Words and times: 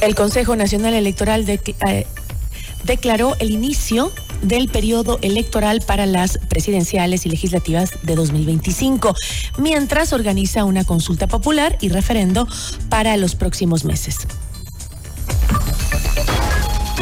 El 0.00 0.14
Consejo 0.14 0.56
Nacional 0.56 0.94
Electoral 0.94 1.44
eh, 1.48 2.06
declaró 2.84 3.36
el 3.38 3.50
inicio 3.50 4.10
del 4.40 4.68
periodo 4.68 5.18
electoral 5.20 5.82
para 5.86 6.06
las 6.06 6.38
presidenciales 6.48 7.26
y 7.26 7.28
legislativas 7.28 7.90
de 8.02 8.14
2025, 8.14 9.14
mientras 9.58 10.14
organiza 10.14 10.64
una 10.64 10.84
consulta 10.84 11.26
popular 11.26 11.76
y 11.80 11.90
referendo 11.90 12.48
para 12.88 13.18
los 13.18 13.34
próximos 13.34 13.84
meses. 13.84 14.16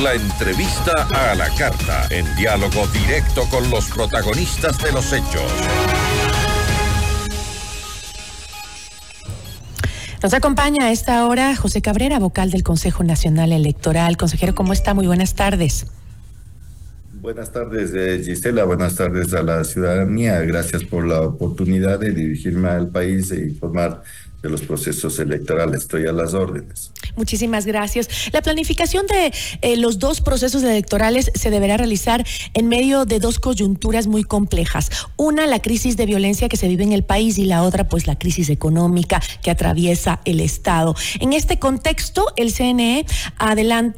La 0.02 0.14
entrevista 0.14 0.92
a 1.14 1.34
la 1.36 1.48
carta, 1.50 2.06
en 2.10 2.24
diálogo 2.36 2.86
directo 2.88 3.44
con 3.50 3.68
los 3.70 3.86
protagonistas 3.86 4.78
de 4.78 4.92
los 4.92 5.12
hechos. 5.12 5.42
Nos 10.20 10.34
acompaña 10.34 10.86
a 10.86 10.90
esta 10.90 11.24
hora 11.28 11.54
José 11.54 11.80
Cabrera, 11.80 12.18
vocal 12.18 12.50
del 12.50 12.64
Consejo 12.64 13.04
Nacional 13.04 13.52
Electoral. 13.52 14.16
Consejero, 14.16 14.52
¿cómo 14.52 14.72
está? 14.72 14.92
Muy 14.92 15.06
buenas 15.06 15.34
tardes. 15.34 15.86
Buenas 17.20 17.52
tardes, 17.52 17.92
eh, 17.95 18.20
Gisela. 18.24 18.64
Buenas 18.64 18.96
tardes 18.96 19.32
a 19.32 19.42
la 19.42 19.62
ciudadanía. 19.62 20.40
Gracias 20.40 20.82
por 20.82 21.06
la 21.06 21.20
oportunidad 21.20 22.00
de 22.00 22.12
dirigirme 22.12 22.68
al 22.68 22.88
país 22.88 23.30
e 23.30 23.48
informar 23.48 24.02
de 24.42 24.51
los 24.51 24.62
procesos 24.62 25.19
electorales. 25.19 25.83
Estoy 25.83 26.06
a 26.06 26.12
las 26.12 26.34
órdenes. 26.34 26.92
Muchísimas 27.16 27.66
gracias. 27.66 28.09
La 28.33 28.42
planificación 28.42 29.06
de 29.06 29.33
eh, 29.62 29.77
los 29.77 29.98
dos 29.98 30.20
procesos 30.20 30.62
electorales 30.62 31.33
se 31.34 31.51
deberá 31.51 31.77
realizar 31.77 32.24
en 32.55 32.69
medio 32.69 33.05
de 33.05 33.19
dos 33.19 33.41
coyunturas 33.41 34.06
muy 34.06 34.23
complejas. 34.23 34.91
Una, 35.16 35.46
la 35.46 35.60
crisis 35.60 35.96
de 35.96 36.06
violencia 36.06 36.48
que 36.48 36.56
se 36.56 36.69
vive 36.69 36.84
en 36.84 36.93
el 36.93 37.02
país 37.02 37.38
y 37.38 37.45
la 37.45 37.62
otra, 37.65 37.88
pues 37.88 38.06
la 38.06 38.16
crisis 38.16 38.51
económica 38.51 39.20
que 39.43 39.51
atraviesa 39.51 40.20
el 40.24 40.41
Estado. 40.41 40.95
En 41.18 41.32
este 41.32 41.59
contexto, 41.59 42.27
el 42.37 42.52
CNE 42.52 43.07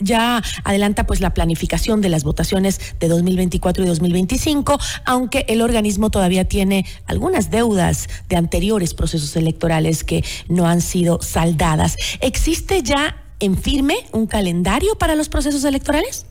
ya 0.01 0.43
adelanta 0.65 1.05
pues 1.05 1.21
la 1.21 1.35
planificación 1.35 2.01
de 2.01 2.09
las 2.09 2.25
votaciones 2.25 2.81
de 2.99 3.09
2024 3.09 3.85
y 3.85 3.87
2025, 3.87 4.79
aunque 5.05 5.45
el 5.49 5.61
organismo 5.61 6.11
todavía 6.11 6.45
tiene 6.45 6.87
algunas 7.07 7.51
deudas 7.51 8.09
de 8.29 8.37
anteriores 8.37 8.95
procesos 8.95 9.37
electorales 9.37 10.05
que 10.05 10.25
no 10.49 10.67
han 10.67 10.81
sido 10.81 11.21
saldadas. 11.23 11.97
¿Existe 12.21 12.83
ya 12.83 13.25
en 13.39 13.57
firme 13.57 13.97
un 14.13 14.27
calendario 14.27 14.97
para 14.97 15.15
los 15.15 15.29
procesos 15.29 15.65
electorales? 15.65 16.27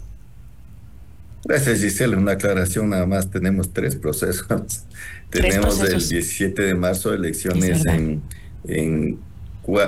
Gracias, 1.45 1.81
Giselle. 1.81 2.15
Una 2.15 2.33
aclaración, 2.33 2.89
nada 2.89 3.05
más 3.05 3.31
tenemos 3.31 3.73
tres 3.73 3.95
procesos. 3.95 4.85
tenemos 5.29 5.79
el 5.81 5.97
17 5.97 6.61
de 6.61 6.75
marzo 6.75 7.13
elecciones 7.13 7.85
en, 7.85 8.21
en 8.67 9.19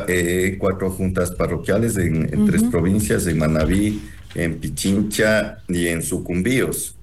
eh, 0.08 0.58
cuatro 0.60 0.92
juntas 0.92 1.32
parroquiales 1.32 1.98
en, 1.98 2.46
tres 2.46 2.64
provincias, 2.64 3.26
en 3.26 3.40
Manabí, 3.40 4.02
en 4.36 4.60
Pichincha 4.60 5.60
y 5.68 5.88
en 5.88 6.04
Sucumbíos. 6.04 6.96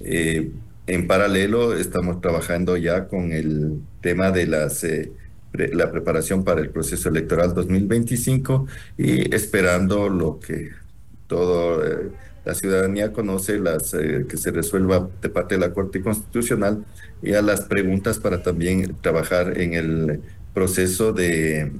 Eh, 0.00 0.50
en 0.86 1.06
paralelo, 1.06 1.76
estamos 1.76 2.20
trabajando 2.20 2.76
ya 2.76 3.06
con 3.06 3.32
el 3.32 3.80
tema 4.00 4.30
de 4.30 4.46
las 4.46 4.82
eh, 4.84 5.12
la 5.52 5.90
preparación 5.90 6.44
para 6.44 6.60
el 6.60 6.70
proceso 6.70 7.08
electoral 7.08 7.54
2025 7.54 8.66
y 8.96 9.34
esperando 9.34 10.08
lo 10.08 10.40
que 10.40 10.70
todo 11.26 11.86
eh, 11.86 12.10
la 12.44 12.54
ciudadanía 12.54 13.12
conoce, 13.12 13.58
las 13.58 13.94
eh, 13.94 14.26
que 14.28 14.36
se 14.36 14.50
resuelva 14.50 15.08
de 15.20 15.28
parte 15.28 15.54
de 15.54 15.60
la 15.60 15.72
Corte 15.72 16.02
Constitucional 16.02 16.84
y 17.22 17.34
a 17.34 17.42
las 17.42 17.62
preguntas 17.62 18.18
para 18.18 18.42
también 18.42 18.96
trabajar 19.00 19.60
en 19.60 19.74
el 19.74 20.20
proceso 20.52 21.12
de 21.12 21.72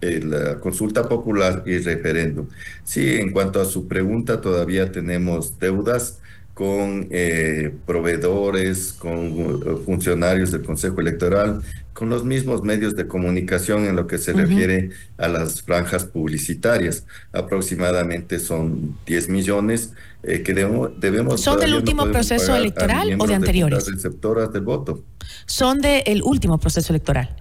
eh, 0.00 0.20
la 0.22 0.60
consulta 0.60 1.08
popular 1.08 1.64
y 1.66 1.78
referéndum. 1.78 2.46
Sí, 2.84 3.16
en 3.16 3.32
cuanto 3.32 3.60
a 3.60 3.64
su 3.64 3.88
pregunta, 3.88 4.40
todavía 4.40 4.92
tenemos 4.92 5.58
deudas 5.58 6.20
con 6.58 7.06
eh, 7.12 7.72
proveedores, 7.86 8.92
con 8.92 9.80
funcionarios 9.84 10.50
del 10.50 10.64
Consejo 10.64 11.00
Electoral, 11.00 11.62
con 11.92 12.08
los 12.08 12.24
mismos 12.24 12.64
medios 12.64 12.96
de 12.96 13.06
comunicación 13.06 13.84
en 13.84 13.94
lo 13.94 14.08
que 14.08 14.18
se 14.18 14.32
refiere 14.32 14.90
a 15.18 15.28
las 15.28 15.62
franjas 15.62 16.04
publicitarias. 16.04 17.06
Aproximadamente 17.32 18.40
son 18.40 18.98
10 19.06 19.28
millones 19.28 19.92
eh, 20.24 20.42
que 20.42 20.52
debemos... 20.52 21.40
¿Son 21.40 21.60
del 21.60 21.76
último 21.76 22.10
proceso 22.10 22.56
electoral 22.56 23.16
o 23.20 23.26
de 23.28 23.34
anteriores? 23.36 23.86
receptoras 23.86 24.52
del 24.52 24.62
voto. 24.62 25.04
Son 25.46 25.80
del 25.80 26.24
último 26.24 26.58
proceso 26.58 26.92
electoral. 26.92 27.36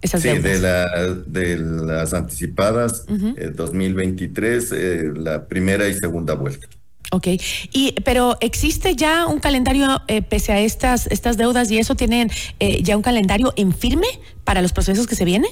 Esas 0.00 0.22
sí, 0.22 0.28
de, 0.28 0.60
la, 0.60 1.12
de 1.26 1.58
las 1.58 2.14
anticipadas 2.14 3.04
2023, 3.04 4.72
eh, 4.72 5.12
la 5.16 5.48
primera 5.48 5.88
y 5.88 5.94
segunda 5.94 6.34
vuelta. 6.34 6.68
Ok, 7.10 7.26
y, 7.72 7.94
pero 8.04 8.36
¿existe 8.40 8.94
ya 8.94 9.26
un 9.26 9.40
calendario 9.40 10.02
eh, 10.08 10.20
pese 10.20 10.52
a 10.52 10.60
estas, 10.60 11.06
estas 11.06 11.38
deudas 11.38 11.70
y 11.70 11.78
eso 11.78 11.94
tienen 11.94 12.30
eh, 12.60 12.82
ya 12.82 12.96
un 12.96 13.02
calendario 13.02 13.54
en 13.56 13.72
firme 13.72 14.06
para 14.44 14.60
los 14.60 14.72
procesos 14.72 15.06
que 15.06 15.14
se 15.14 15.24
vienen? 15.24 15.50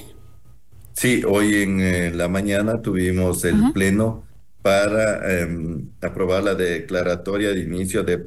Sí, 0.93 1.23
hoy 1.27 1.63
en 1.63 1.81
eh, 1.81 2.11
la 2.13 2.27
mañana 2.27 2.81
tuvimos 2.81 3.43
el 3.43 3.71
pleno 3.73 4.23
para 4.61 5.41
em, 5.41 5.89
aprobar 6.01 6.43
la 6.43 6.53
declaratoria 6.53 7.49
de 7.49 7.61
inicio 7.61 8.03
de 8.03 8.25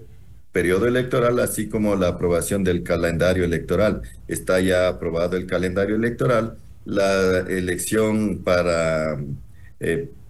periodo 0.51 0.87
electoral, 0.87 1.39
así 1.39 1.69
como 1.69 1.95
la 1.95 2.09
aprobación 2.09 2.65
del 2.65 2.83
calendario 2.83 3.45
electoral. 3.45 4.03
Está 4.27 4.61
ya 4.61 4.89
aprobado 4.89 5.37
el 5.37 5.47
calendario 5.47 5.95
electoral, 5.95 6.59
la 6.85 7.41
elección 7.49 8.43
para 8.43 9.19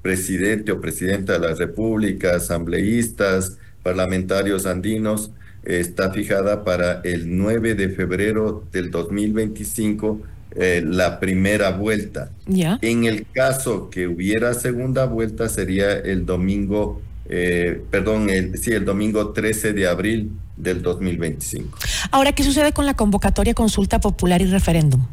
presidente 0.02 0.72
o 0.72 0.80
presidenta 0.80 1.34
de 1.34 1.48
la 1.48 1.54
República, 1.54 2.36
asambleístas, 2.36 3.58
parlamentarios 3.82 4.66
andinos, 4.66 5.30
está 5.62 6.10
fijada 6.10 6.64
para 6.64 7.00
el 7.04 7.36
9 7.36 7.74
de 7.74 7.90
febrero 7.90 8.64
del 8.72 8.90
2025 8.90 10.20
eh, 10.56 10.82
la 10.84 11.20
primera 11.20 11.70
vuelta. 11.70 12.30
En 12.46 13.04
el 13.04 13.26
caso 13.32 13.88
que 13.88 14.08
hubiera 14.08 14.52
segunda 14.54 15.04
vuelta 15.04 15.48
sería 15.48 15.92
el 15.92 16.26
domingo, 16.26 17.00
eh, 17.28 17.80
perdón, 17.90 18.30
el, 18.30 18.58
sí, 18.58 18.72
el 18.72 18.84
domingo 18.84 19.30
13 19.30 19.72
de 19.72 19.86
abril 19.86 20.32
del 20.56 20.82
2025. 20.82 21.78
Ahora, 22.10 22.32
¿qué 22.32 22.42
sucede 22.42 22.72
con 22.72 22.84
la 22.84 22.94
convocatoria, 22.94 23.54
consulta 23.54 24.00
popular 24.00 24.42
y 24.42 24.46
referéndum? 24.46 25.06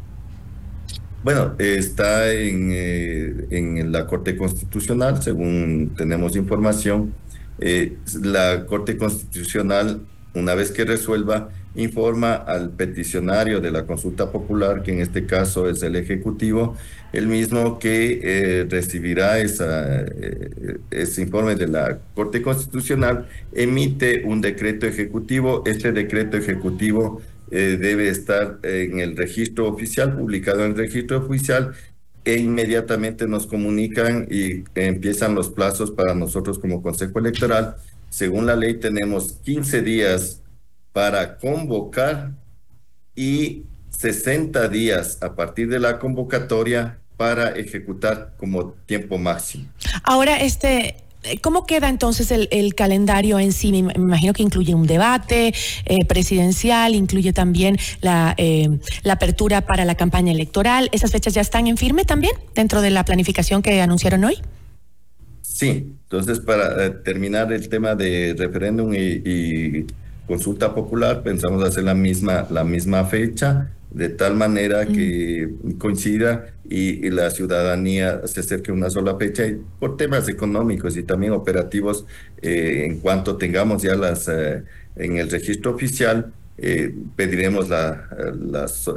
Bueno, 1.24 1.56
está 1.58 2.32
en, 2.32 2.70
eh, 2.72 3.46
en, 3.50 3.90
la 3.90 4.06
Corte 4.06 4.36
Constitucional, 4.36 5.20
según 5.20 5.92
tenemos 5.96 6.36
información. 6.36 7.12
Eh, 7.58 7.96
la 8.22 8.66
Corte 8.66 8.96
Constitucional, 8.96 10.00
una 10.34 10.54
vez 10.54 10.70
que 10.70 10.84
resuelva, 10.84 11.48
informa 11.74 12.34
al 12.34 12.70
peticionario 12.70 13.60
de 13.60 13.72
la 13.72 13.84
consulta 13.84 14.30
popular, 14.30 14.84
que 14.84 14.92
en 14.92 15.00
este 15.00 15.26
caso 15.26 15.68
es 15.68 15.82
el 15.82 15.96
Ejecutivo, 15.96 16.76
el 17.12 17.26
mismo 17.26 17.80
que 17.80 18.20
eh, 18.22 18.66
recibirá 18.70 19.40
esa, 19.40 20.04
ese 20.90 21.22
informe 21.22 21.56
de 21.56 21.66
la 21.66 21.98
Corte 22.14 22.42
Constitucional, 22.42 23.26
emite 23.52 24.22
un 24.24 24.40
decreto 24.40 24.86
ejecutivo. 24.86 25.64
Este 25.66 25.90
decreto 25.90 26.36
ejecutivo 26.36 27.20
eh, 27.50 27.78
debe 27.80 28.08
estar 28.08 28.58
en 28.62 29.00
el 29.00 29.16
registro 29.16 29.68
oficial, 29.68 30.16
publicado 30.16 30.64
en 30.64 30.72
el 30.72 30.76
registro 30.76 31.18
oficial, 31.18 31.74
e 32.24 32.36
inmediatamente 32.36 33.26
nos 33.26 33.46
comunican 33.46 34.26
y 34.30 34.64
empiezan 34.74 35.34
los 35.34 35.48
plazos 35.48 35.90
para 35.90 36.14
nosotros 36.14 36.58
como 36.58 36.82
Consejo 36.82 37.18
Electoral. 37.18 37.76
Según 38.10 38.46
la 38.46 38.56
ley 38.56 38.74
tenemos 38.74 39.32
15 39.44 39.82
días 39.82 40.42
para 40.92 41.38
convocar 41.38 42.32
y 43.14 43.64
60 43.90 44.68
días 44.68 45.22
a 45.22 45.34
partir 45.34 45.68
de 45.68 45.78
la 45.78 45.98
convocatoria 45.98 46.98
para 47.16 47.50
ejecutar 47.50 48.34
como 48.36 48.72
tiempo 48.86 49.18
máximo. 49.18 49.66
Ahora, 50.04 50.36
este, 50.36 50.96
¿Cómo 51.42 51.66
queda 51.66 51.88
entonces 51.88 52.30
el, 52.30 52.74
calendario 52.74 53.38
en 53.38 53.52
sí? 53.52 53.70
Me, 53.70 53.92
imagino 53.94 54.32
que 54.32 54.42
incluye 54.42 54.74
un 54.74 54.86
debate 54.86 55.54
eh, 55.84 56.04
presidencial, 56.06 56.94
incluye 56.94 57.32
también 57.32 57.76
eh, 58.36 58.68
la 59.02 59.12
apertura 59.12 59.62
para 59.62 59.84
la 59.84 59.94
campaña 59.94 60.32
electoral. 60.32 60.88
¿Esas 60.92 61.10
fechas 61.10 61.34
ya 61.34 61.40
están 61.40 61.66
en 61.66 61.76
firme 61.76 62.04
también 62.04 62.32
dentro 62.54 62.82
de 62.82 62.90
la 62.90 63.04
planificación 63.04 63.62
que 63.62 63.80
anunciaron 63.80 64.24
hoy? 64.24 64.38
Sí, 65.42 65.92
entonces 66.04 66.40
para 66.40 67.02
terminar 67.02 67.52
el 67.52 67.68
tema 67.68 67.94
de 67.94 68.34
referéndum 68.38 68.94
y, 68.94 69.86
consulta 70.26 70.74
popular, 70.74 71.22
pensamos 71.22 71.64
hacer 71.64 71.84
la 71.84 71.94
misma, 71.94 72.46
la 72.50 72.62
misma 72.62 73.04
fecha 73.06 73.70
de 73.90 74.08
tal 74.10 74.36
manera 74.36 74.86
que 74.86 75.48
coincida 75.78 76.52
y, 76.68 77.08
la 77.10 77.30
ciudadanía 77.30 78.26
se 78.26 78.40
acerque 78.40 78.70
a 78.70 78.74
una 78.74 78.90
sola 78.90 79.16
fecha 79.16 79.46
y 79.46 79.60
por 79.78 79.96
temas 79.96 80.28
económicos 80.28 80.96
y 80.96 81.02
también 81.02 81.32
operativos, 81.32 82.04
eh, 82.42 82.84
en 82.84 82.98
cuanto 82.98 83.36
tengamos 83.36 83.82
ya 83.82 83.94
las 83.94 84.28
eh, 84.28 84.64
en 84.96 85.16
el 85.16 85.30
registro 85.30 85.74
oficial, 85.74 86.32
eh, 86.60 86.92
pediremos 87.14 87.68
la, 87.68 88.08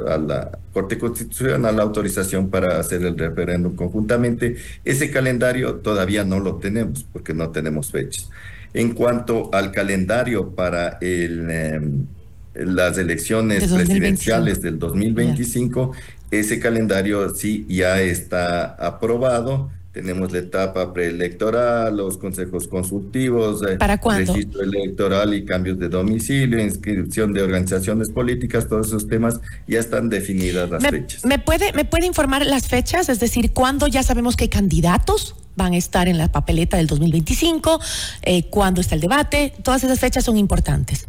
a 0.08 0.18
la 0.18 0.58
Corte 0.72 0.98
Constitucional 0.98 1.76
la 1.76 1.82
autorización 1.84 2.50
para 2.50 2.80
hacer 2.80 3.02
el 3.02 3.16
referéndum 3.16 3.76
conjuntamente. 3.76 4.56
Ese 4.84 5.10
calendario 5.10 5.76
todavía 5.76 6.24
no 6.24 6.40
lo 6.40 6.56
tenemos 6.56 7.04
porque 7.12 7.34
no 7.34 7.50
tenemos 7.50 7.90
fechas. 7.92 8.28
En 8.74 8.94
cuanto 8.94 9.50
al 9.52 9.70
calendario 9.70 10.50
para 10.50 10.98
el, 11.00 11.50
em, 11.50 12.06
las 12.54 12.98
elecciones 12.98 13.72
presidenciales 13.72 14.60
del 14.62 14.78
2025, 14.78 15.92
ese 16.30 16.60
calendario 16.60 17.34
sí 17.34 17.66
ya 17.68 18.00
está 18.00 18.64
aprobado 18.74 19.70
tenemos 19.92 20.32
la 20.32 20.38
etapa 20.38 20.92
preelectoral, 20.94 21.94
los 21.98 22.16
consejos 22.16 22.66
consultivos, 22.66 23.62
eh, 23.62 23.76
¿Para 23.76 23.98
registro 23.98 24.62
electoral 24.62 25.34
y 25.34 25.44
cambios 25.44 25.78
de 25.78 25.90
domicilio, 25.90 26.58
inscripción 26.60 27.34
de 27.34 27.42
organizaciones 27.42 28.08
políticas, 28.08 28.68
todos 28.68 28.88
esos 28.88 29.06
temas 29.06 29.40
ya 29.68 29.80
están 29.80 30.08
definidas 30.08 30.70
las 30.70 30.82
fechas. 30.82 31.26
¿me 31.26 31.38
puede, 31.38 31.74
¿Me 31.74 31.84
puede 31.84 32.06
informar 32.06 32.46
las 32.46 32.68
fechas? 32.68 33.10
Es 33.10 33.20
decir, 33.20 33.52
¿cuándo 33.52 33.86
ya 33.86 34.02
sabemos 34.02 34.34
qué 34.34 34.48
candidatos 34.48 35.36
van 35.56 35.74
a 35.74 35.76
estar 35.76 36.08
en 36.08 36.16
la 36.16 36.32
papeleta 36.32 36.78
del 36.78 36.86
2025? 36.86 37.78
Eh, 38.22 38.48
¿Cuándo 38.48 38.80
está 38.80 38.94
el 38.94 39.02
debate? 39.02 39.52
Todas 39.62 39.84
esas 39.84 40.00
fechas 40.00 40.24
son 40.24 40.38
importantes. 40.38 41.06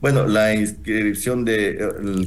Bueno, 0.00 0.28
la 0.28 0.54
inscripción 0.54 1.44
de, 1.44 1.74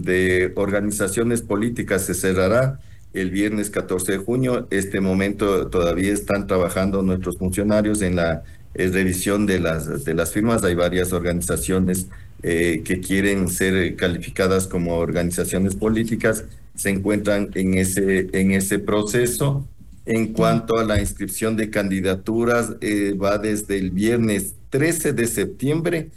de 0.01 0.51
organizaciones 0.56 1.41
políticas 1.41 2.03
se 2.06 2.13
cerrará 2.13 2.79
el 3.13 3.31
viernes 3.31 3.69
14 3.69 4.13
de 4.13 4.18
junio. 4.18 4.68
Este 4.71 5.00
momento 5.00 5.68
todavía 5.68 6.12
están 6.12 6.47
trabajando 6.47 7.01
nuestros 7.01 7.38
funcionarios 7.38 8.01
en 8.01 8.18
la 8.18 8.44
eh, 8.73 8.88
revisión 8.88 9.45
de 9.45 9.59
las, 9.59 10.03
de 10.03 10.13
las 10.13 10.31
firmas. 10.31 10.63
Hay 10.63 10.75
varias 10.75 11.13
organizaciones 11.13 12.07
eh, 12.44 12.81
que 12.83 13.00
quieren 13.00 13.47
ser 13.47 13.95
calificadas 13.95 14.67
como 14.67 14.97
organizaciones 14.97 15.75
políticas. 15.75 16.45
Se 16.75 16.89
encuentran 16.89 17.51
en 17.56 17.75
ese, 17.75 18.29
en 18.33 18.51
ese 18.51 18.79
proceso. 18.79 19.65
En 20.06 20.33
cuanto 20.33 20.77
a 20.77 20.83
la 20.83 21.00
inscripción 21.00 21.56
de 21.56 21.69
candidaturas, 21.69 22.74
eh, 22.81 23.13
va 23.13 23.38
desde 23.38 23.77
el 23.77 23.91
viernes 23.91 24.56
13 24.71 25.13
de 25.13 25.27
septiembre 25.27 26.09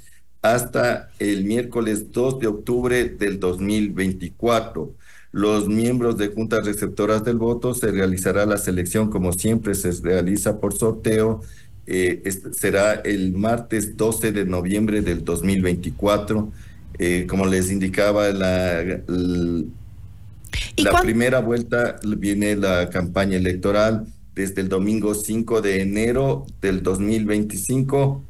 hasta 0.45 1.09
el 1.19 1.45
miércoles 1.45 2.13
2 2.13 2.39
de 2.39 2.47
octubre 2.47 3.05
del 3.09 3.41
2024 3.41 4.95
los 5.35 5.67
miembros 5.67 6.17
de 6.17 6.29
juntas 6.29 6.65
receptoras 6.65 7.25
del 7.25 7.39
voto, 7.39 7.75
se 7.75 7.91
realizará 7.91 8.47
la 8.47 8.57
selección 8.57 9.11
como 9.11 9.33
siempre 9.33 9.75
se 9.75 9.91
realiza 10.01 10.61
por 10.61 10.75
sorteo. 10.75 11.41
Eh, 11.89 12.23
será 12.53 12.93
el 12.93 13.33
martes 13.33 13.97
12 13.97 14.31
de 14.31 14.45
noviembre 14.45 15.03
del 15.03 15.25
2024. 15.25 16.53
Eh, 17.01 17.27
como 17.29 17.47
les 17.47 17.73
indicaba, 17.73 18.29
la, 18.29 18.85
la 20.77 21.01
primera 21.03 21.41
vuelta 21.41 21.97
viene 22.17 22.55
la 22.55 22.89
campaña 22.91 23.37
electoral 23.37 24.07
desde 24.37 24.61
el 24.61 24.69
domingo 24.69 25.17
5 25.17 25.63
de 25.63 25.83
enero 25.83 26.47
del 26.63 26.81
2025 26.85 28.23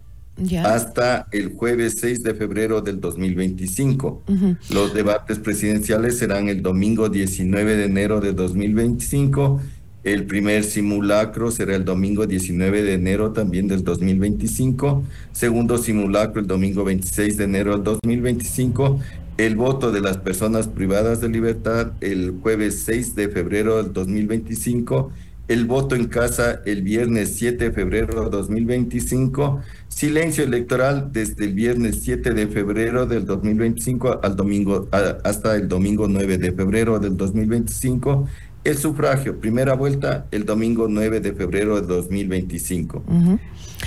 hasta 0.64 1.26
el 1.30 1.54
jueves 1.54 1.96
6 2.00 2.22
de 2.22 2.34
febrero 2.34 2.80
del 2.80 3.00
2025. 3.00 4.22
Los 4.70 4.94
debates 4.94 5.38
presidenciales 5.38 6.18
serán 6.18 6.48
el 6.48 6.62
domingo 6.62 7.08
19 7.08 7.76
de 7.76 7.84
enero 7.84 8.20
de 8.20 8.32
2025. 8.32 9.60
El 10.02 10.26
primer 10.26 10.64
simulacro 10.64 11.50
será 11.50 11.76
el 11.76 11.84
domingo 11.84 12.26
19 12.26 12.82
de 12.82 12.92
enero 12.92 13.32
también 13.32 13.68
del 13.68 13.84
2025. 13.84 15.02
Segundo 15.32 15.78
simulacro 15.78 16.40
el 16.40 16.46
domingo 16.46 16.84
26 16.84 17.38
de 17.38 17.44
enero 17.44 17.72
del 17.72 17.84
2025. 17.84 19.00
El 19.38 19.56
voto 19.56 19.90
de 19.90 20.00
las 20.00 20.18
personas 20.18 20.68
privadas 20.68 21.20
de 21.20 21.28
libertad 21.28 21.92
el 22.00 22.34
jueves 22.42 22.82
6 22.84 23.14
de 23.14 23.28
febrero 23.28 23.82
del 23.82 23.92
2025 23.92 25.10
el 25.48 25.66
voto 25.66 25.94
en 25.94 26.06
casa 26.06 26.60
el 26.64 26.82
viernes 26.82 27.34
7 27.36 27.64
de 27.64 27.72
febrero 27.72 28.24
de 28.24 28.30
2025, 28.30 29.60
silencio 29.88 30.44
electoral 30.44 31.10
desde 31.12 31.44
el 31.44 31.54
viernes 31.54 32.00
7 32.02 32.32
de 32.32 32.46
febrero 32.46 33.06
del 33.06 33.26
2025 33.26 34.20
al 34.22 34.36
domingo, 34.36 34.88
hasta 35.22 35.56
el 35.56 35.68
domingo 35.68 36.08
9 36.08 36.38
de 36.38 36.52
febrero 36.52 36.98
del 36.98 37.16
2025, 37.16 38.26
el 38.64 38.78
sufragio, 38.78 39.38
primera 39.38 39.74
vuelta 39.74 40.26
el 40.30 40.46
domingo 40.46 40.88
9 40.88 41.20
de 41.20 41.32
febrero 41.34 41.76
del 41.76 41.86
2025. 41.86 43.04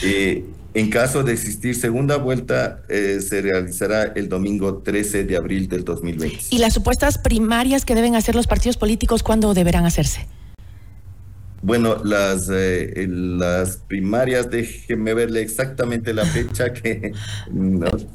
Eh, 0.03 0.45
en 0.75 0.91
caso 0.91 1.23
de 1.23 1.33
existir 1.33 1.73
segunda 1.73 2.17
vuelta, 2.17 2.83
eh, 2.87 3.19
se 3.27 3.41
realizará 3.41 4.03
el 4.03 4.29
domingo 4.29 4.77
13 4.77 5.23
de 5.23 5.35
abril 5.35 5.67
del 5.67 5.83
2025. 5.83 6.55
¿Y 6.55 6.59
las 6.59 6.75
supuestas 6.75 7.17
primarias 7.17 7.83
que 7.83 7.95
deben 7.95 8.15
hacer 8.15 8.35
los 8.35 8.45
partidos 8.45 8.77
políticos, 8.77 9.23
cuándo 9.23 9.55
deberán 9.55 9.87
hacerse? 9.87 10.27
Bueno, 11.67 11.97
las, 12.01 12.49
eh, 12.49 13.05
las 13.09 13.75
primarias, 13.75 14.49
déjeme 14.49 15.13
verle 15.13 15.41
exactamente 15.41 16.13
la 16.13 16.23
fecha 16.23 16.71
que 16.81 17.11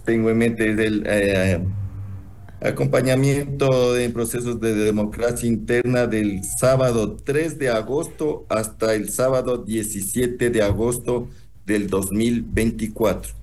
tengo 0.06 0.30
en 0.30 0.38
mente 0.38 0.74
del 0.74 1.04
eh, 1.06 1.62
acompañamiento 2.62 3.94
en 3.98 4.14
procesos 4.14 4.58
de 4.58 4.74
democracia 4.74 5.46
interna 5.46 6.06
del 6.06 6.42
sábado 6.42 7.18
3 7.22 7.58
de 7.58 7.68
agosto 7.68 8.46
hasta 8.48 8.94
el 8.94 9.10
sábado 9.10 9.58
17 9.58 10.48
de 10.48 10.62
agosto 10.62 11.28
del 11.66 11.88
2024. 11.88 13.34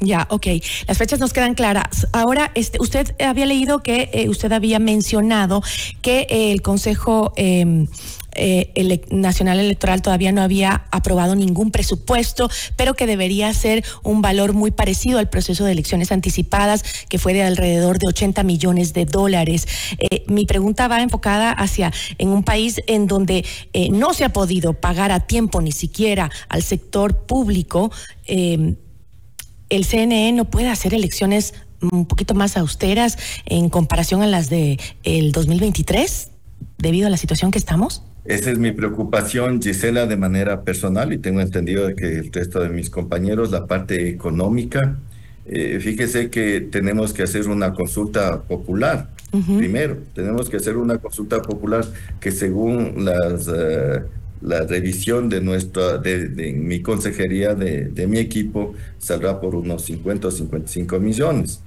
Ya, 0.00 0.26
ok. 0.28 0.48
Las 0.86 0.98
fechas 0.98 1.18
nos 1.18 1.32
quedan 1.32 1.54
claras. 1.54 2.06
Ahora, 2.12 2.52
este, 2.54 2.76
usted 2.78 3.14
había 3.18 3.46
leído 3.46 3.82
que 3.82 4.10
eh, 4.12 4.28
usted 4.28 4.52
había 4.52 4.78
mencionado 4.78 5.62
que 6.02 6.26
el 6.28 6.60
Consejo 6.60 7.32
em, 7.36 7.86
eh, 8.36 9.00
Nacional 9.10 9.58
Electoral 9.58 10.02
todavía 10.02 10.32
no 10.32 10.42
había 10.42 10.86
aprobado 10.90 11.34
ningún 11.34 11.70
presupuesto, 11.70 12.48
pero 12.76 12.94
que 12.94 13.06
debería 13.06 13.52
ser 13.54 13.84
un 14.02 14.22
valor 14.22 14.52
muy 14.52 14.70
parecido 14.70 15.18
al 15.18 15.28
proceso 15.28 15.64
de 15.64 15.72
elecciones 15.72 16.12
anticipadas, 16.12 16.84
que 17.08 17.18
fue 17.18 17.34
de 17.34 17.42
alrededor 17.42 17.98
de 17.98 18.08
80 18.08 18.42
millones 18.42 18.92
de 18.92 19.04
dólares. 19.04 19.66
Eh, 19.98 20.24
mi 20.26 20.46
pregunta 20.46 20.88
va 20.88 21.02
enfocada 21.02 21.50
hacia 21.50 21.92
en 22.18 22.28
un 22.28 22.42
país 22.42 22.80
en 22.86 23.06
donde 23.06 23.44
eh, 23.72 23.88
no 23.90 24.14
se 24.14 24.24
ha 24.24 24.30
podido 24.30 24.74
pagar 24.74 25.12
a 25.12 25.20
tiempo 25.20 25.60
ni 25.60 25.72
siquiera 25.72 26.30
al 26.48 26.62
sector 26.62 27.26
público. 27.26 27.90
el 28.26 29.84
CNE 29.84 30.32
no 30.32 30.44
puede 30.44 30.68
hacer 30.68 30.94
elecciones 30.94 31.54
un 31.80 32.06
poquito 32.06 32.34
más 32.34 32.56
austeras 32.56 33.18
en 33.44 33.68
comparación 33.68 34.22
a 34.22 34.26
las 34.26 34.48
de 34.48 34.78
el 35.02 35.32
2023 35.32 36.30
debido 36.78 37.06
a 37.06 37.10
la 37.10 37.16
situación 37.16 37.50
que 37.50 37.58
estamos? 37.58 38.02
Esa 38.28 38.50
es 38.50 38.58
mi 38.58 38.72
preocupación, 38.72 39.62
Gisela, 39.62 40.06
de 40.06 40.16
manera 40.16 40.62
personal 40.62 41.12
y 41.12 41.18
tengo 41.18 41.40
entendido 41.40 41.94
que 41.94 42.18
el 42.18 42.32
resto 42.32 42.60
de 42.60 42.70
mis 42.70 42.90
compañeros, 42.90 43.52
la 43.52 43.66
parte 43.66 44.08
económica. 44.08 44.98
Eh, 45.46 45.78
fíjese 45.80 46.28
que 46.28 46.60
tenemos 46.60 47.12
que 47.12 47.22
hacer 47.22 47.48
una 47.48 47.72
consulta 47.72 48.42
popular. 48.42 49.10
Primero, 49.58 49.98
tenemos 50.14 50.48
que 50.48 50.56
hacer 50.56 50.78
una 50.78 50.96
consulta 50.96 51.42
popular 51.42 51.84
que 52.18 52.30
según 52.32 53.04
las, 53.04 53.46
eh, 53.48 54.02
la 54.40 54.62
revisión 54.62 55.28
de 55.28 55.42
nuestra, 55.42 55.98
de, 55.98 56.54
mi 56.54 56.80
consejería, 56.80 57.54
de, 57.54 57.88
de 57.88 58.06
mi 58.06 58.18
equipo, 58.18 58.74
saldrá 58.98 59.38
por 59.38 59.54
unos 59.54 59.84
50 59.84 60.28
o 60.28 60.30
55 60.30 60.98
millones 60.98 61.60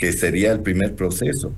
que 0.00 0.12
sería 0.12 0.50
el 0.52 0.60
primer 0.60 0.94
proceso, 0.94 1.52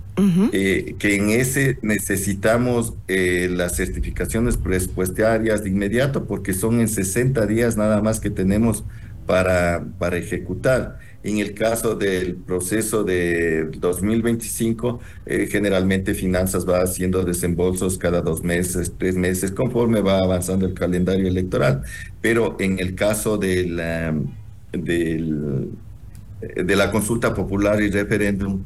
eh, 0.52 0.96
que 0.98 1.14
en 1.14 1.30
ese 1.30 1.78
necesitamos 1.80 2.92
eh, 3.06 3.48
las 3.48 3.76
certificaciones 3.76 4.56
presupuestarias 4.56 5.62
de 5.62 5.70
inmediato 5.70 6.24
porque 6.24 6.52
son 6.52 6.80
en 6.80 6.88
60 6.88 7.46
días 7.46 7.76
nada 7.76 8.02
más 8.02 8.18
que 8.18 8.30
tenemos 8.30 8.82
para, 9.26 9.86
para 9.96 10.16
ejecutar. 10.16 10.98
En 11.22 11.38
el 11.38 11.54
caso 11.54 11.94
del 11.94 12.34
proceso 12.34 13.04
de 13.04 13.70
2025, 13.78 14.98
eh, 15.26 15.46
generalmente 15.48 16.12
Finanzas 16.12 16.68
va 16.68 16.82
haciendo 16.82 17.22
desembolsos 17.24 17.96
cada 17.96 18.22
dos 18.22 18.42
meses, 18.42 18.92
tres 18.98 19.14
meses, 19.14 19.52
conforme 19.52 20.00
va 20.00 20.18
avanzando 20.18 20.66
el 20.66 20.74
calendario 20.74 21.28
electoral. 21.28 21.82
Pero 22.20 22.56
en 22.58 22.80
el 22.80 22.96
caso 22.96 23.38
del, 23.38 23.80
del 24.72 25.70
de 26.56 26.76
la 26.76 26.90
consulta 26.90 27.34
popular 27.34 27.80
y 27.80 27.90
referéndum 27.90 28.64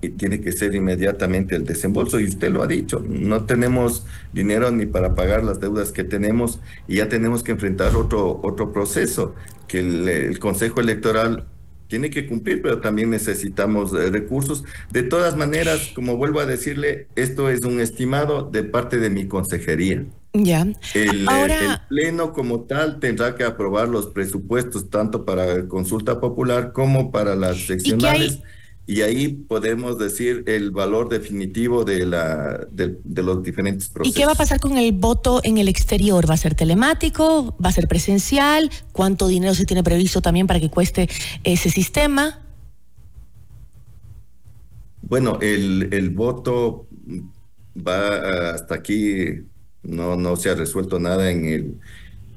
y 0.00 0.10
tiene 0.10 0.40
que 0.40 0.52
ser 0.52 0.74
inmediatamente 0.74 1.56
el 1.56 1.64
desembolso 1.64 2.20
y 2.20 2.24
usted 2.24 2.52
lo 2.52 2.62
ha 2.62 2.66
dicho, 2.68 3.04
no 3.08 3.44
tenemos 3.46 4.06
dinero 4.32 4.70
ni 4.70 4.86
para 4.86 5.14
pagar 5.14 5.42
las 5.42 5.58
deudas 5.58 5.90
que 5.90 6.04
tenemos 6.04 6.60
y 6.86 6.96
ya 6.96 7.08
tenemos 7.08 7.42
que 7.42 7.52
enfrentar 7.52 7.96
otro 7.96 8.40
otro 8.42 8.72
proceso 8.72 9.34
que 9.66 9.80
el, 9.80 10.38
Consejo 10.38 10.80
Electoral 10.80 11.46
tiene 11.88 12.10
que 12.10 12.26
cumplir, 12.26 12.62
pero 12.62 12.80
también 12.80 13.10
necesitamos 13.10 13.92
eh, 13.92 14.10
recursos. 14.10 14.64
De 14.90 15.02
todas 15.02 15.36
maneras, 15.36 15.90
como 15.94 16.16
vuelvo 16.16 16.40
a 16.40 16.46
decirle, 16.46 17.06
esto 17.16 17.48
es 17.50 17.64
un 17.64 17.80
estimado 17.80 18.42
de 18.42 18.62
parte 18.62 18.98
de 18.98 19.10
mi 19.10 19.26
consejería. 19.26 20.04
Ya. 20.32 20.66
El, 20.94 21.26
Pleno 21.88 22.32
como 22.32 22.62
tal 22.62 23.00
tendrá 23.00 23.34
que 23.34 23.44
aprobar 23.44 23.88
los 23.88 24.08
presupuestos 24.08 24.90
tanto 24.90 25.24
para 25.24 25.66
consulta 25.68 26.20
popular 26.20 26.72
como 26.72 27.10
para 27.10 27.34
las 27.34 27.66
seccionales. 27.66 28.40
Y, 28.86 29.02
ahí 29.02 29.28
podemos 29.28 29.98
decir 29.98 30.44
el 30.46 30.70
valor 30.70 31.10
definitivo 31.10 31.84
de, 31.84 32.06
la, 32.06 32.66
de, 32.70 33.22
los 33.22 33.42
diferentes 33.42 33.88
procesos. 33.88 34.16
¿Y 34.16 34.18
qué 34.18 34.24
va 34.24 34.32
a 34.32 34.34
pasar 34.34 34.60
con 34.60 34.78
el 34.78 34.92
voto 34.92 35.42
en 35.44 35.58
el 35.58 35.68
exterior? 35.68 36.28
¿Va 36.28 36.34
a 36.34 36.38
ser 36.38 36.54
telemático? 36.54 37.54
¿Va 37.62 37.68
a 37.68 37.72
ser 37.72 37.86
presencial? 37.86 38.70
¿Cuánto 38.92 39.28
dinero 39.28 39.54
se 39.54 39.66
tiene 39.66 39.82
previsto 39.82 40.22
también 40.22 40.46
para 40.46 40.58
que 40.58 40.70
cueste 40.70 41.08
ese 41.44 41.68
sistema? 41.68 42.40
Bueno, 45.02 45.38
el, 45.42 45.90
el 45.92 46.08
voto 46.08 46.86
va 47.76 48.52
hasta 48.52 48.74
aquí 48.74 49.44
no, 49.88 50.16
no 50.16 50.36
se 50.36 50.50
ha 50.50 50.54
resuelto 50.54 50.98
nada 50.98 51.30
en 51.30 51.44
el, 51.46 51.74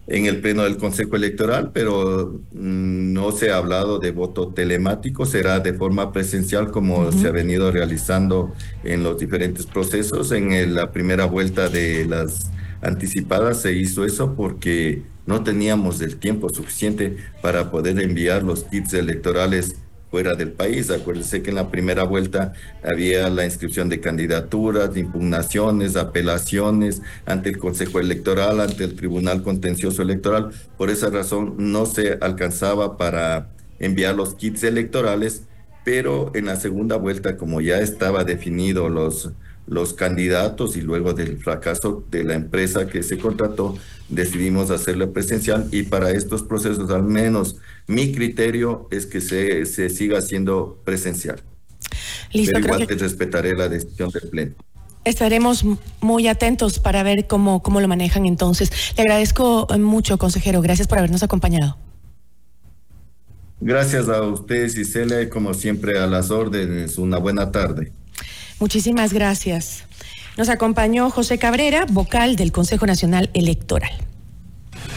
en 0.08 0.26
el 0.26 0.42
pleno 0.42 0.64
del 0.64 0.78
Consejo 0.78 1.16
Electoral, 1.16 1.72
pero 1.74 2.42
mm, 2.52 3.14
no 3.14 3.32
se 3.32 3.52
ha 3.52 3.58
hablado 3.58 4.00
de 4.00 4.12
voto 4.12 4.50
telemático, 4.50 5.26
será 5.26 5.60
de 5.60 5.74
forma 5.74 6.12
presencial 6.12 6.72
como 6.72 7.12
se 7.12 7.28
ha 7.28 7.32
venido 7.32 7.72
realizando 7.72 8.54
en 8.84 9.04
los 9.04 9.20
diferentes 9.20 9.66
procesos. 9.66 10.32
En 10.32 10.74
la 10.74 10.92
primera 10.92 11.26
vuelta 11.26 11.70
de 11.70 12.06
las 12.06 12.52
anticipadas 12.82 13.62
se 13.62 13.74
hizo 13.74 14.06
eso 14.06 14.34
porque 14.36 15.04
no 15.26 15.44
teníamos 15.44 16.02
el 16.02 16.18
tiempo 16.18 16.50
suficiente 16.50 17.18
para 17.42 17.72
poder 17.72 18.00
enviar 18.00 18.44
los 18.44 18.64
kits 18.64 18.94
electorales 18.94 19.76
fuera 20.12 20.36
del 20.36 20.52
país. 20.52 20.92
Acuérdense 20.92 21.42
que 21.42 21.50
en 21.50 21.56
la 21.56 21.72
primera 21.72 22.04
vuelta 22.04 22.54
había 22.84 23.30
la 23.30 23.46
inscripción 23.46 23.88
de 23.90 24.02
candidaturas, 24.02 24.96
impugnaciones, 24.98 25.96
apelaciones 25.96 27.02
ante 27.26 27.50
el 27.50 27.58
Consejo 27.58 28.00
Electoral, 28.00 28.60
ante 28.60 28.84
el 28.84 28.96
Tribunal 28.96 29.42
Contencioso 29.42 30.02
Electoral. 30.02 30.52
Por 30.78 30.90
esa 30.90 31.10
razón 31.10 31.56
no 31.58 31.86
se 31.86 32.18
alcanzaba 32.22 32.98
para 32.98 33.50
enviar 33.80 34.14
los 34.14 34.36
kits 34.36 34.64
electorales, 34.64 35.44
pero 35.86 36.32
en 36.36 36.46
la 36.46 36.58
segunda 36.58 36.98
vuelta, 36.98 37.38
como 37.38 37.62
ya 37.62 37.80
estaba 37.80 38.24
definido 38.26 38.90
los 38.90 39.32
los 39.72 39.94
candidatos 39.94 40.76
y 40.76 40.82
luego 40.82 41.14
del 41.14 41.38
fracaso 41.38 42.04
de 42.12 42.26
la 42.26 42.34
empresa 42.34 42.88
que 42.88 43.04
se 43.04 43.18
contrató, 43.18 43.78
decidimos 44.10 44.70
hacerlo 44.70 45.14
presencial 45.14 45.70
y 45.72 45.84
para 45.84 46.12
estos 46.12 46.44
procesos, 46.44 46.90
al 46.92 47.04
menos 47.04 47.56
mi 47.88 48.12
criterio 48.12 48.90
es 48.92 49.06
que 49.06 49.22
se, 49.22 49.66
se 49.66 49.90
siga 49.90 50.18
haciendo 50.18 50.78
presencial. 50.84 51.42
Listo, 52.34 52.52
Pero 52.56 52.66
igual 52.66 52.86
que... 52.86 52.96
respetaré 52.96 53.56
la 53.56 53.70
decisión 53.70 54.10
del 54.10 54.30
Pleno. 54.30 54.56
Estaremos 55.06 55.64
muy 56.02 56.28
atentos 56.28 56.78
para 56.78 57.02
ver 57.04 57.26
cómo, 57.28 57.64
cómo 57.64 57.80
lo 57.80 57.88
manejan 57.88 58.26
entonces. 58.26 58.74
Le 58.98 59.04
agradezco 59.04 59.68
mucho, 59.80 60.18
consejero. 60.18 60.62
Gracias 60.62 60.90
por 60.90 60.98
habernos 60.98 61.24
acompañado. 61.24 61.78
Gracias 63.62 64.10
a 64.10 64.22
ustedes, 64.24 64.76
Isela, 64.76 65.22
y 65.22 65.30
como 65.30 65.54
siempre 65.54 65.98
a 65.98 66.08
las 66.08 66.30
órdenes. 66.30 66.98
Una 66.98 67.20
buena 67.20 67.52
tarde. 67.52 67.94
Muchísimas 68.62 69.12
gracias. 69.12 69.84
Nos 70.38 70.48
acompañó 70.48 71.10
José 71.10 71.40
Cabrera, 71.40 71.86
vocal 71.90 72.36
del 72.36 72.52
Consejo 72.52 72.86
Nacional 72.86 73.32
Electoral. 73.34 73.92